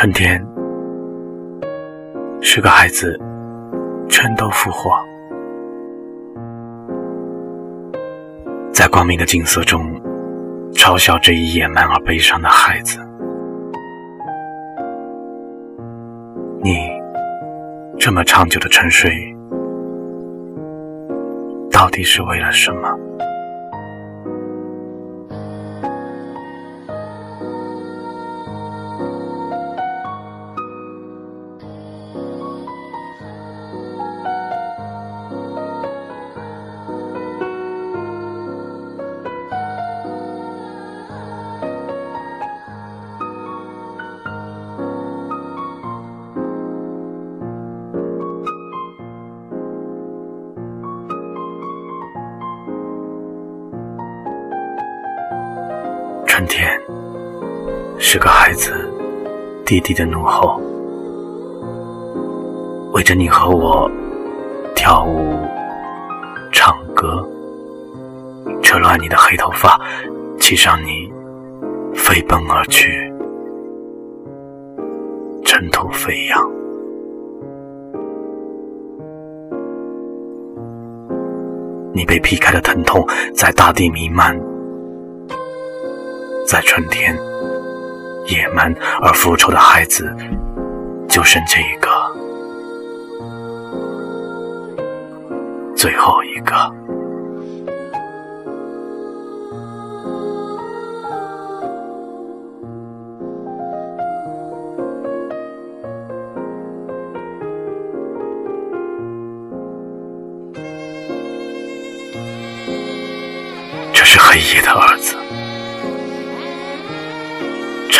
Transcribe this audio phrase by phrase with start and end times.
[0.00, 0.42] 春天
[2.40, 3.20] 是个孩子，
[4.08, 4.98] 全都复活，
[8.72, 10.00] 在光明的景色中
[10.72, 12.98] 嘲笑这一野蛮而悲伤的孩子。
[16.62, 16.78] 你
[17.98, 19.12] 这么长久的沉睡，
[21.70, 22.88] 到底是为了什么？
[56.40, 56.66] 春天
[57.98, 58.72] 是个孩子
[59.66, 60.58] 低低的怒吼，
[62.94, 63.86] 围着你和我
[64.74, 65.36] 跳舞、
[66.50, 67.28] 唱歌，
[68.62, 69.78] 扯乱你的黑头发，
[70.38, 71.12] 骑上你
[71.94, 72.90] 飞奔而去，
[75.44, 76.50] 尘土飞扬。
[81.92, 84.49] 你被劈开的疼痛在大地弥漫。
[86.50, 87.16] 在春天，
[88.26, 90.12] 野蛮而复仇的孩子，
[91.08, 91.88] 就剩这一个，
[95.76, 96.52] 最后一个。
[113.92, 115.14] 这是黑夜的儿子。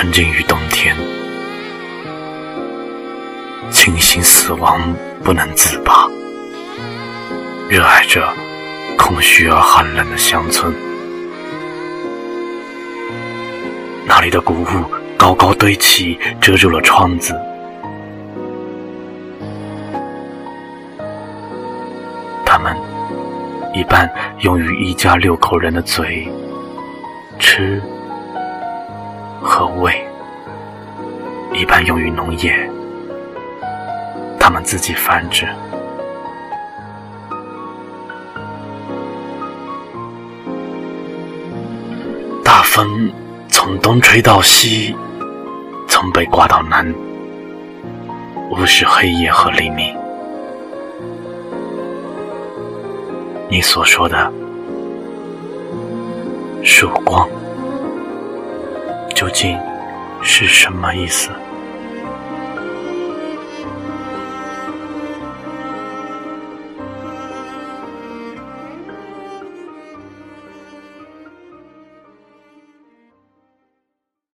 [0.00, 0.96] 沉浸于冬天，
[3.70, 4.80] 庆幸死亡
[5.22, 6.08] 不能自拔，
[7.68, 8.26] 热爱着
[8.96, 10.74] 空虚而寒冷的乡村。
[14.06, 14.66] 那里的谷物
[15.18, 17.38] 高高堆起，遮住了窗子。
[22.46, 22.74] 它们
[23.74, 26.26] 一半用于一家六口人的嘴
[27.38, 27.82] 吃。
[29.42, 30.06] 和胃，
[31.54, 32.70] 一般用于农业，
[34.38, 35.46] 它们自己繁殖。
[42.44, 43.10] 大风
[43.48, 44.94] 从东吹到西，
[45.88, 46.94] 从北刮到南，
[48.50, 49.96] 无视黑夜和黎明。
[53.48, 54.30] 你所说的
[56.62, 57.28] 曙光。
[59.20, 59.54] 究竟
[60.22, 61.28] 是什么意思？